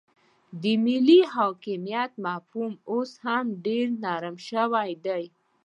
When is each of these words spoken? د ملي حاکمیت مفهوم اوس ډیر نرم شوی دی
د 0.61 0.63
ملي 0.85 1.19
حاکمیت 1.35 2.11
مفهوم 2.25 2.71
اوس 2.91 3.11
ډیر 3.65 3.85
نرم 4.03 4.35
شوی 4.49 4.91
دی 5.05 5.23